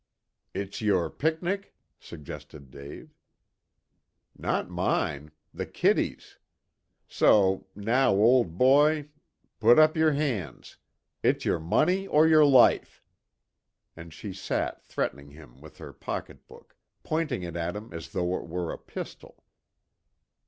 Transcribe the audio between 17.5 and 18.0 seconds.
at him